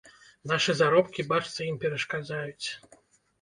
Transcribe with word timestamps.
Нашы 0.51 0.73
заробкі, 0.79 1.25
бачце, 1.33 1.61
ім 1.67 1.77
перашкаджаюць! 1.85 2.67